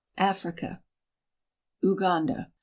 AFRICA 0.17 0.81
Uganda. 1.83 2.49